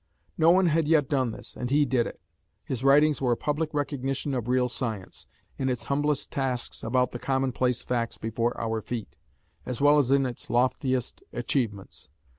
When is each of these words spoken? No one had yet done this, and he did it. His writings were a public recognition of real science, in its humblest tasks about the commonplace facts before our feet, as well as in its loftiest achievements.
No 0.35 0.49
one 0.49 0.65
had 0.65 0.87
yet 0.87 1.09
done 1.09 1.29
this, 1.29 1.55
and 1.55 1.69
he 1.69 1.85
did 1.85 2.07
it. 2.07 2.19
His 2.63 2.83
writings 2.83 3.21
were 3.21 3.33
a 3.33 3.37
public 3.37 3.71
recognition 3.71 4.33
of 4.33 4.47
real 4.47 4.67
science, 4.67 5.27
in 5.59 5.69
its 5.69 5.83
humblest 5.83 6.31
tasks 6.31 6.81
about 6.81 7.11
the 7.11 7.19
commonplace 7.19 7.83
facts 7.83 8.17
before 8.17 8.59
our 8.59 8.81
feet, 8.81 9.15
as 9.63 9.79
well 9.79 9.99
as 9.99 10.09
in 10.09 10.25
its 10.25 10.49
loftiest 10.49 11.21
achievements. 11.33 12.09